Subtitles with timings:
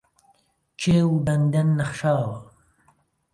[0.79, 2.37] کێو و بەندەن نەخشاوە